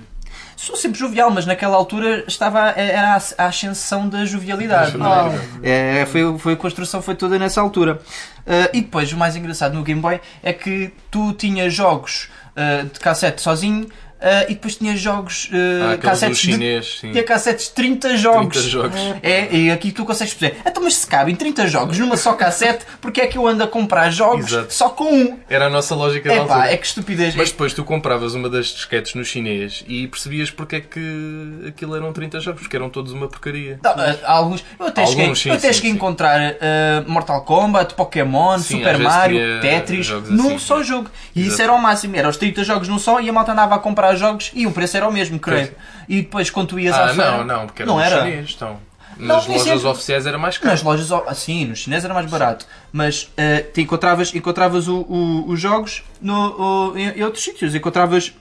[0.62, 4.94] Sou sempre jovial, mas naquela altura estava era a a ascensão da jovialidade.
[5.00, 5.32] Ah.
[5.64, 8.02] É, foi, foi, a construção foi toda nessa altura.
[8.46, 12.84] Ah, e depois, o mais engraçado no Game Boy é que tu tinhas jogos ah,
[12.92, 13.88] de cassete sozinho
[14.22, 17.12] ah, e depois tinhas jogos ah, Ah, do cassetes de, chinês, sim.
[17.12, 18.58] tinha cassetes de 30 jogos.
[18.58, 19.00] 30 jogos.
[19.24, 20.62] É, e aqui tu consegues perceber.
[20.66, 23.68] Então, mas se cabem 30 jogos numa só cassete, porque é que eu ando a
[23.68, 24.74] comprar jogos Exato.
[24.74, 25.40] só com um?
[25.50, 26.72] Era a nossa lógica da É altura.
[26.74, 27.36] é que estupidez.
[27.36, 31.96] Mas depois tu compravas uma das disquetes no chinês e percebias porque é que aquilo
[31.96, 33.80] eram 30 jogos, porque eram todos uma porcaria.
[33.84, 37.04] Não, ah, alguns, eu até Alguns, cheguei, sim, eu até sim, cheguei a encontrar ah,
[37.08, 41.10] Mortal Kombat, Pokémon, Super Mario, tinha Tetris, jogos num assim, só jogo.
[41.36, 41.62] E isso Exato.
[41.64, 44.09] era o máximo, era os 30 jogos num só e a malta andava a comprar
[44.18, 45.72] jogos e o preço era o mesmo, creio.
[46.08, 47.32] E depois quando tu ias à Ah, feira.
[47.38, 48.22] não, não, porque era não era.
[48.24, 48.54] chinês.
[48.56, 48.80] Então.
[49.18, 49.88] Não, Nas nem lojas sempre.
[49.90, 50.72] oficiais era mais caro.
[50.72, 55.50] Nas lojas, assim, no chinês era mais barato, mas eh, te encontravas, encontravas o- o-
[55.50, 58.32] os jogos no, o- em, em outros sítios, encontravas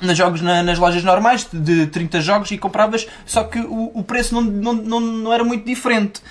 [0.00, 4.04] nos jogos na- nas lojas normais de 30 jogos e compravas, só que o, o
[4.04, 6.22] preço não, não, não, não era muito diferente.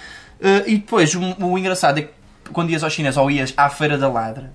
[0.41, 2.09] Eh, e depois, o, o engraçado é que
[2.51, 4.51] quando ias ao chinês ou ias à Feira da Ladra,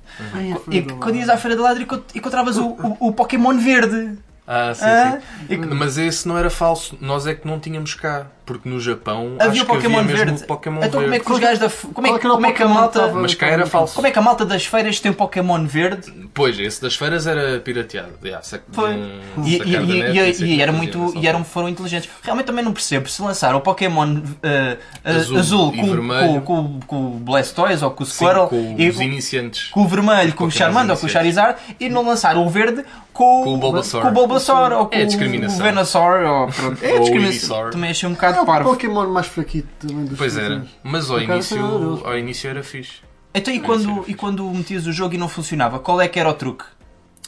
[0.71, 4.19] e quando ias à Feira da Ladra encont- encontravas o, o, o Pokémon verde.
[4.47, 5.19] Ah, sim, Ah,
[5.49, 5.57] sim.
[5.75, 6.97] Mas esse não era falso.
[7.01, 8.27] Nós é que não tínhamos cá.
[8.47, 10.45] Porque no Japão Havia acho o Pokémon que havia verde.
[10.45, 11.25] Pokémon então como é verde.
[11.27, 11.69] que os gajos da.
[11.69, 12.99] Como é, é como é que a malta.
[13.01, 13.95] estava- Mas cá era falso.
[13.97, 16.13] Como é que a malta das feiras tem o Pokémon verde?
[16.33, 18.11] Pois, esse das feiras era pirateado.
[18.23, 18.95] Yeah, sac- Foi.
[18.95, 22.09] um- E, e- e- net, e- e era muito, e eram, foram inteligentes.
[22.23, 26.97] Realmente também não percebo se lançaram o Pokémon uh, azul, Azul com, com, com, com
[27.07, 29.71] o Blastoise ou com o Sim, Squirtle com e os iniciantes.
[29.71, 31.09] com o vermelho, com o Charmander ou com o.
[31.09, 34.03] Charizard e não lançaram o verde com, Com o Bulbasaur.
[34.03, 35.65] com o Bulbasaur ou com É o discriminação.
[35.65, 36.85] Venusaur ou pronto.
[36.85, 37.71] É Ou o discriminação.
[37.71, 38.71] Também achei um É o parvo.
[38.71, 40.67] Pokémon mais fraquito também dos Pois era.
[40.83, 43.01] Mas ao início, ao início era fixe.
[43.35, 46.31] Então e quando, e quando metias o jogo e não funcionava, qual é que era
[46.31, 46.65] o truque?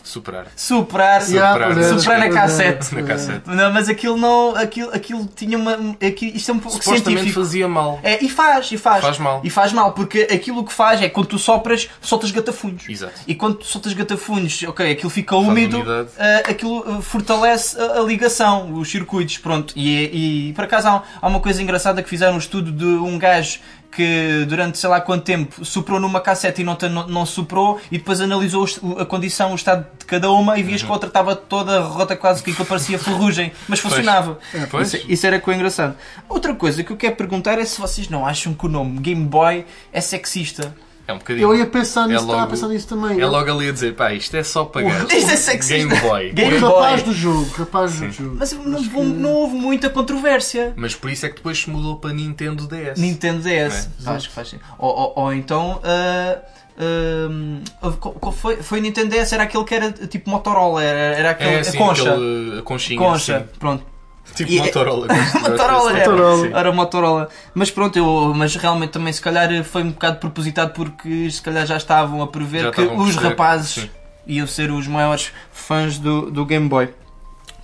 [0.09, 0.46] Superar.
[0.56, 1.70] Superar, Superar.
[1.70, 2.94] era, Superar na cassete.
[2.94, 3.42] Na cassete.
[3.46, 4.56] Não, mas aquilo não.
[4.56, 5.72] Aquilo, aquilo tinha uma.
[6.06, 7.40] Aquilo, isto é um pouco Supostamente científico.
[7.44, 8.00] fazia mal.
[8.02, 9.02] É, e faz, e faz.
[9.04, 9.40] Faz mal.
[9.44, 12.88] E faz mal, porque aquilo que faz é quando tu sopras, soltas gatafunhos.
[12.88, 13.12] Exato.
[13.26, 15.84] E quando tu soltas gatafunhos, ok, aquilo fica Faz úmido,
[16.18, 19.74] ah, aquilo ah, fortalece a, a ligação, os circuitos, pronto.
[19.76, 22.84] E, é- e por acaso há, há uma coisa engraçada que fizeram um estudo de
[22.84, 23.59] um gajo
[23.91, 27.99] que durante sei lá quanto tempo soprou numa cassete e não, não, não soprou e
[27.99, 28.66] depois analisou
[28.99, 32.16] a condição, o estado de cada uma e vias que a outra estava toda rota
[32.16, 34.39] quase que aquilo parecia ferrugem, mas funcionava.
[34.70, 34.95] Pois.
[34.95, 35.97] Isso, isso era coisa engraçado.
[36.28, 39.24] Outra coisa que eu quero perguntar é se vocês não acham que o nome Game
[39.24, 40.74] Boy é sexista.
[41.09, 41.42] É um bocadinho.
[41.50, 43.18] Eu ia pensar nisso, É estava a logo- pensar nisso também.
[43.18, 45.04] É logo ali a dizer, pá, isto é só pagar.
[45.11, 45.74] Isto é sexista.
[45.74, 46.32] Game Boy.
[46.32, 47.11] Game o rapaz Boy.
[47.14, 48.36] do jogo, rapaz do jogo.
[48.38, 50.74] Mas não, houve- não houve muita controvérsia.
[50.76, 53.00] Mas por isso é que depois se mudou para Nintendo DS.
[53.00, 53.88] Nintendo DS.
[54.00, 54.66] Não Acho que faz sentido.
[54.78, 55.80] ou, ou, ou então.
[55.82, 56.38] ah,
[57.82, 61.30] ah, qual- qual foi, foi Nintendo DS, era aquele que era tipo Motorola, era, era
[61.30, 62.11] aquele, É, a sim, concha.
[62.12, 62.98] aquele, a conchinha.
[62.98, 63.59] concha, sim.
[63.59, 63.84] pronto.
[64.34, 65.06] Tipo E- Motorola.
[65.40, 66.10] Motorola, era.
[66.10, 66.46] Motorola.
[66.58, 67.28] Era Motorola.
[67.54, 71.66] Mas pronto, eu, mas realmente também se calhar foi um bocado propositado porque se calhar
[71.66, 73.90] já estavam a prever Já que a os rapazes sim.
[74.26, 76.88] iam ser os maiores fãs do, do Game Boy.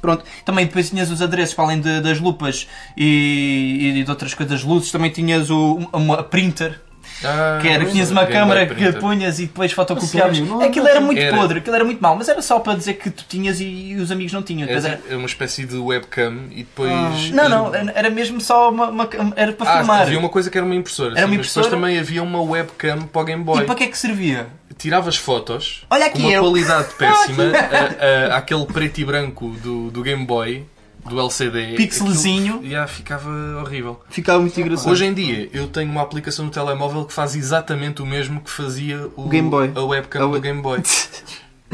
[0.00, 4.34] Pronto, também depois tinhas os adereços para além de- das lupas e, e de outras
[4.34, 6.80] coisas, luzes, também tinhas o, uma printer.
[7.22, 10.38] Ah, Que era, tinhas uma Game Boy câmara que punhas e depois fotocopiavas.
[10.40, 11.36] Não- Aquilo era muito Era.
[11.36, 14.10] podre, aquilo era muito mau, mas era só para dizer que tu tinhas e os
[14.10, 14.66] amigos não tinham.
[14.66, 17.30] Depois era- É uma espécie de webcam e depois.
[17.30, 20.02] Não, não, era mesmo só uma, uma- era para Ah, filmar.
[20.02, 21.10] havia uma coisa que era uma impressora.
[21.12, 21.70] Era sim, uma mas depois impressora?
[21.82, 23.62] também havia uma webcam para o Game Boy.
[23.62, 24.46] E para que é que servia?
[24.76, 26.42] Tiravas fotos Olha aqui com uma eu.
[26.42, 30.66] qualidade péssima, a- a- aquele preto e branco do, do Game Boy,
[31.08, 31.74] do LCD.
[31.76, 32.56] Pixelzinho.
[32.56, 33.30] aquilo, já, ficava
[33.60, 34.00] horrível.
[34.08, 34.90] Ficava muito engraçado.
[34.90, 38.50] Hoje em dia eu tenho uma aplicação no telemóvel que faz exatamente o mesmo que
[38.50, 39.72] fazia o, Game Boy.
[39.74, 40.82] a webcam A do Game Boy.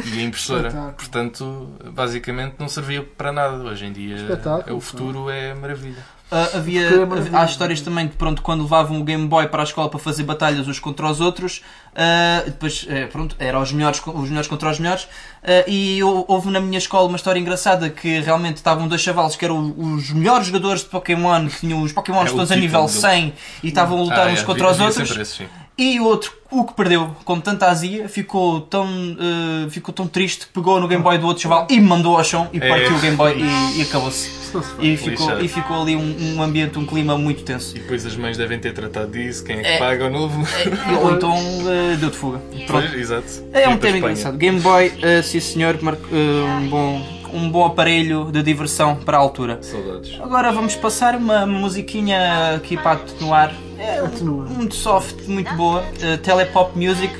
[0.02, 0.68] E a impressora.
[0.68, 0.94] Espetáculo.
[0.94, 3.56] Portanto, basicamente não servia para nada.
[3.64, 6.02] Hoje em dia Espetáculo, o futuro é maravilha.
[6.32, 9.64] Ah, havia, é há histórias também de pronto, quando levavam o Game Boy para a
[9.64, 11.60] escola para fazer batalhas uns contra os outros,
[11.94, 15.08] ah, depois eh, pronto, eram os melhores, os melhores contra os melhores,
[15.42, 19.34] ah, e hou- houve na minha escola uma história engraçada que realmente estavam dois chavalos
[19.34, 22.82] que eram os melhores jogadores de Pokémon, que tinham os Pokémon É todos a nível
[22.82, 25.10] do- 100 e estavam a lutar Ah, uns é, contra os outros.
[25.16, 25.46] esse, sim.
[25.82, 30.46] E o outro, o que perdeu com tanta azia, ficou tão, eh, ficou tão triste
[30.46, 32.68] que pegou no Game Boy do outro chaval e me mandou ao chão e É.
[32.68, 34.30] partiu o Game Boy e, e acabou-se.
[34.78, 37.74] E ficou, e ficou ali um, um ambiente, um clima muito tenso.
[37.74, 39.78] E depois as mães devem ter tratado disso, quem é que É.
[39.78, 40.42] paga o novo?
[40.42, 41.34] E- Ou então
[41.66, 42.38] eh, deu de fuga.
[42.66, 42.86] Pronto.
[42.88, 43.26] Pois, exato.
[43.54, 44.36] É um tema engraçado.
[44.36, 49.16] Game Boy, eh, sim senhor, mar- eh, um, bom, um bom aparelho de diversão para
[49.16, 49.58] a altura.
[49.62, 50.18] Saudades.
[50.20, 53.54] Agora vamos passar uma musiquinha aqui para atenuar.
[53.78, 54.44] É Atenua.
[54.46, 55.82] muito soft, muito boa.
[56.02, 57.14] Eh, Telepop Music,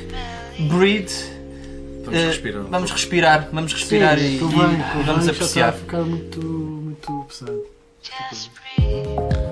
[0.59, 1.09] Breed.
[2.05, 2.63] Vamos Eh, respirar.
[2.69, 4.59] Vamos respirar, vamos respirar e, convém,
[4.99, 5.69] e vamos já apreciar.
[5.69, 7.61] Está a ficar muito, muito pesado.
[8.03, 9.50] Another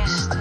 [0.00, 0.39] jest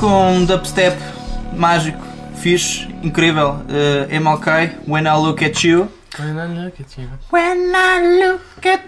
[0.00, 0.96] com um dubstep
[1.54, 2.02] mágico,
[2.36, 3.56] fixe, incrível.
[3.68, 5.88] Uh, MLK, When I Look at You.
[6.18, 8.80] When I look at.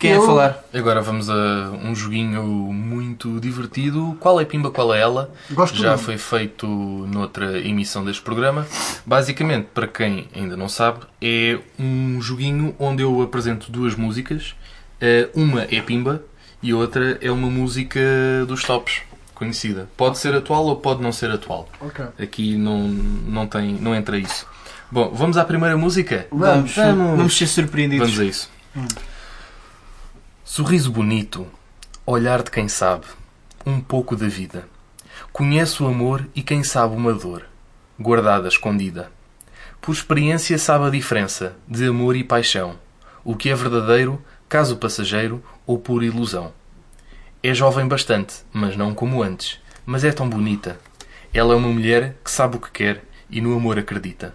[0.00, 0.64] Quem é a Eu- falar?
[0.74, 4.16] Agora vamos a um joguinho muito divertido.
[4.18, 5.32] Qual é Pimba, qual é ela?
[5.52, 8.66] Gosto Já foi feito noutra emissão deste programa.
[9.06, 14.56] Basicamente, para quem ainda não sabe, é um joguinho onde eu apresento duas músicas.
[15.00, 16.20] Eh, Uma é Pimba
[16.60, 18.00] e outra é uma música
[18.48, 19.02] dos tops,
[19.42, 19.88] conhecida.
[19.96, 21.68] Pode ser atual ou pode não ser atual.
[21.80, 22.04] Ok.
[22.20, 24.46] Aqui não, não, tem, não entra isso.
[24.90, 26.28] Bom, vamos à primeira música?
[26.30, 27.16] Vamos, Vamos.
[27.16, 28.14] vamos ser surpreendidos.
[28.14, 28.50] Vamos a isso.
[30.44, 31.46] Sorriso bonito,
[32.06, 33.06] olhar de quem sabe,
[33.66, 34.64] um pouco da vida.
[35.32, 37.44] Conhece o amor e quem sabe uma dor,
[37.98, 39.10] guardada, escondida.
[39.80, 42.76] Por experiência sabe a diferença de amor e paixão,
[43.24, 46.52] o que é verdadeiro, caso passageiro ou por ilusão.
[47.44, 50.78] É jovem bastante, mas não como antes, mas é tão bonita.
[51.34, 54.32] Ela é uma mulher que sabe o que quer e no amor acredita.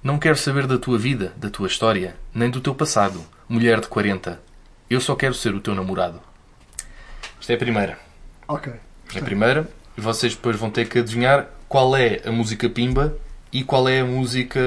[0.00, 3.88] Não quero saber da tua vida, da tua história, nem do teu passado, mulher de
[3.88, 4.40] 40.
[4.88, 6.20] Eu só quero ser o teu namorado.
[7.40, 7.98] Esta é a primeira.
[8.46, 8.72] Ok.
[9.12, 9.68] É a primeira.
[9.98, 13.18] E vocês depois vão ter que adivinhar qual é a música Pimba
[13.52, 14.60] e qual é a música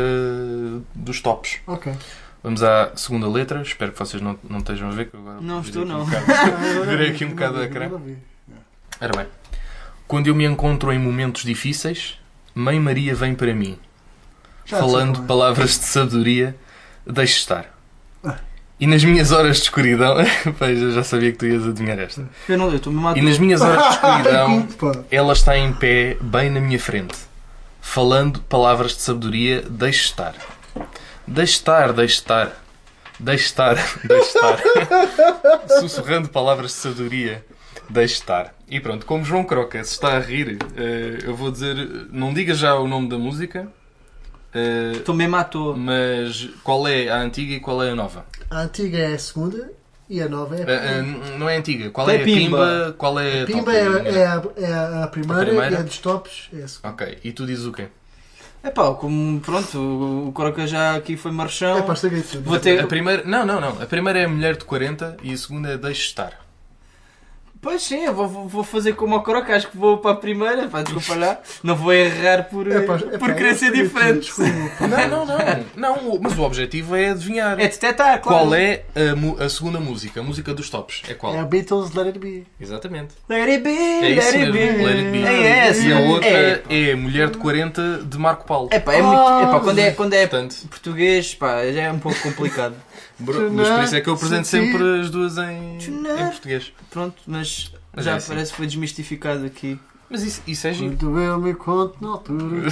[0.94, 1.60] dos tops.
[1.66, 1.94] Ok.
[2.48, 3.62] Vamos à segunda letra.
[3.62, 5.10] Espero que vocês não, não estejam a ver.
[5.10, 6.04] Que eu agora Não estou, não.
[6.04, 6.06] Um.
[6.88, 7.92] Virei aqui um bocado a ecrã.
[9.02, 9.28] Ora bem.
[10.08, 12.18] Quando eu me encontro em momentos difíceis,
[12.56, 13.78] Mãe Maria vem para mim.
[14.64, 15.28] Já sei falando qual é.
[15.28, 16.56] palavras de sabedoria,
[17.06, 17.66] deixe estar.
[18.80, 20.16] E nas minhas horas de escuridão,
[20.58, 22.30] pois eu já sabia que tu ias adivinhar esta.
[22.48, 24.68] Eu não, eu estou mesmo a E nas minhas horas de escuridão,
[25.12, 27.18] ela está em pé, bem na minha frente,
[27.82, 30.34] falando palavras de sabedoria, deixe estar.
[31.28, 32.64] Deixe estar, deixe estar.
[33.20, 33.76] Deixe estar,
[34.06, 34.60] deixe estar.
[35.80, 37.44] Sussurrando palavras de sabedoria,
[37.90, 38.54] deixe estar.
[38.70, 41.76] E pronto, como João Croca se está a rir, eh, eu vou dizer,
[42.12, 43.68] não diga já o nome da música,
[44.94, 45.76] Estou mesmo à toa.
[45.78, 48.26] mas qual é a antiga e qual é a nova?
[48.50, 49.72] A antiga é a segunda
[50.10, 51.38] e a nova é a Eh, eh, primeira.
[51.38, 51.90] não é antiga.
[51.92, 52.40] Qual Qual é é a Pimba?
[52.58, 52.96] Pimba?
[52.98, 53.76] Qual é a Pimba top?
[53.76, 55.72] é, é a, é a primeira, A primeira?
[55.72, 56.90] e a dos tops é a segunda.
[56.94, 57.88] Ok, e tu dizes o quê?
[58.64, 61.78] É pá, como pronto, o- Croca já aqui foi marchão.
[61.78, 62.42] É grito.
[62.42, 63.82] Vou ter- A primeira, não, não, não.
[63.82, 66.47] A primeira é a mulher de 40 e a segunda é deixe estar.
[67.62, 70.68] Pois sim, eu vou, vou- fazer como o Croca, acho que vou para a primeira,
[70.68, 71.40] pá, desculpa lá.
[71.64, 74.32] Não vou errar por, É pá, é por querer ser diferente.
[74.80, 75.66] Não, não, não.
[75.76, 77.54] não mas o objetivo é adivinhar.
[77.60, 78.46] É detectar, claro.
[78.46, 78.84] Qual é
[79.40, 80.20] a, a segunda música?
[80.20, 81.02] A música dos tops.
[81.08, 81.36] É qual?
[81.36, 82.46] É a Beatles Let It Be.
[82.60, 83.14] Exatamente.
[83.30, 84.78] Let it be, É let isso it mesmo.
[84.78, 84.84] be.
[84.86, 85.24] Let it be.
[85.26, 85.82] É essa.
[85.84, 88.70] E a outra É, é, Mulher de 40 de Marco Paulo.
[88.72, 89.20] é pá, é muito.
[89.20, 92.76] É pá, quando é, quando é Portanto, português, pá, já é um pouco complicado.
[93.20, 96.72] Bro- mas por isso é que eu apresento sempre as duas em, em português.
[96.90, 98.28] Pronto, mas, Mas já é assim.
[98.30, 99.80] parece que foi desmistificado aqui.
[100.10, 100.96] Mas isso, isso é giro.
[100.98, 102.64] Quando eu me conto na altura.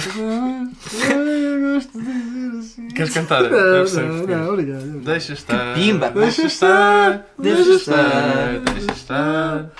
[1.10, 2.88] Eu gosto de dizer assim.
[2.88, 3.42] Queres cantar?
[3.42, 3.50] Não,
[3.84, 5.00] não, não, obrigado.
[5.04, 5.74] Deixa estar.
[5.74, 6.10] Pimba.
[6.10, 7.26] Deixa estar.
[7.38, 8.54] Deixa Deixa estar.
[8.54, 8.72] estar.
[8.74, 9.70] Deixa estar.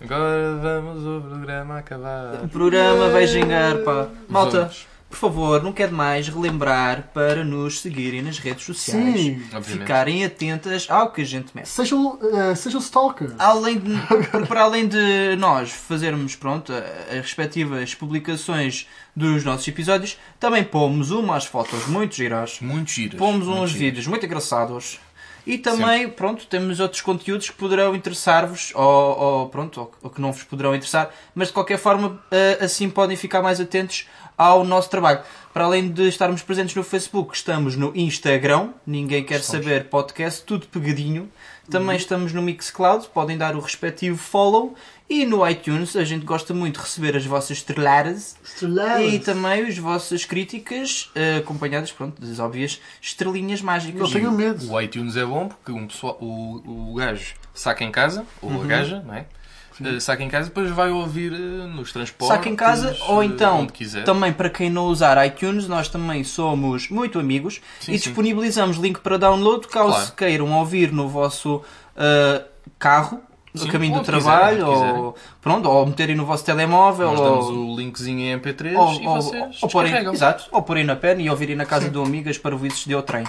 [0.00, 2.34] Agora vamos o programa acabar.
[2.42, 4.08] O programa vai gingar, pá.
[4.28, 4.86] Malta, Vamos.
[5.14, 9.14] Por favor, não quer mais relembrar para nos seguirem nas redes sociais.
[9.20, 9.40] Sim.
[9.62, 11.68] Ficarem atentas ao que a gente mete.
[11.68, 13.32] Sejam, eh, sejam stalkers.
[13.38, 13.92] Além de,
[14.48, 21.44] para além de nós fazermos pronto, as respectivas publicações dos nossos episódios, também pomos umas
[21.44, 23.16] fotos muito giras, Muito giras.
[23.16, 23.80] pomos muito uns giras.
[23.80, 24.98] vídeos muito engraçados
[25.46, 30.18] e também pronto, temos outros conteúdos que poderão interessar-vos ou, ou, pronto, ou, ou que
[30.20, 34.64] não vos poderão interessar, mas de qualquer forma eh, assim podem ficar mais atentos ao
[34.64, 35.20] nosso trabalho.
[35.52, 40.66] Para além de estarmos presentes no Facebook, estamos no Instagram, ninguém quer saber podcast, tudo
[40.66, 41.30] pegadinho.
[41.70, 44.74] Também estamos no Mixcloud, podem dar o respectivo follow.
[45.08, 49.12] E no iTunes, a gente gosta muito de receber as vossas estreladas Estreladas.
[49.12, 54.00] e também as vossas críticas, eh, acompanhadas pronto, das óbvias estrelinhas mágicas.
[54.00, 54.70] Não tenham medo.
[54.72, 58.62] O iTunes é bom porque um pessoal, o, o gajo saca em casa, ou Uhum.
[58.62, 59.26] a gaja, não é?
[59.82, 62.36] Eh, Saca em casa e depois vai ouvir eh, nos transportes.
[62.36, 64.04] Saca em casa ou eh, então, Onde quiser.
[64.04, 68.04] também para quem não usar iTunes, nós também somos muito amigos Sim, e sim.
[68.08, 70.12] disponibilizamos link para download caso Claro.
[70.16, 71.62] queiram ouvir no vosso
[71.96, 72.42] ah,
[72.78, 73.20] carro,
[73.54, 77.76] no caminho do trabalho, quiserem, ou, pronto, ou meterem no vosso telemóvel, Nós ou, o
[77.76, 81.30] linkzinho em MP3 ou, e ou, vocês ou porem, exato, ou porem na perna e
[81.30, 83.24] ouvirem na casa do amigas para ouvir de o trem.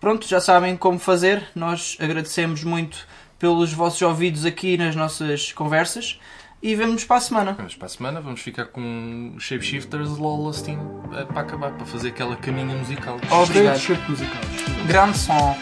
[0.00, 1.42] Pronto, já sabem como fazer.
[1.54, 3.06] Nós agradecemos muito
[3.38, 6.18] pelos vossos ouvidos aqui nas nossas conversas
[6.62, 7.56] e vemo-nos para a semana.
[7.58, 10.78] Mas para a semana vamos ficar com Shapeshifters Lawless Team
[11.12, 13.18] eh, para acabar, para fazer aquela caminha musical.
[13.30, 13.78] Obrigado.
[14.08, 14.86] musicais.
[14.86, 15.56] Grande som.